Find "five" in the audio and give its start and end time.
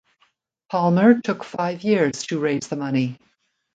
1.43-1.83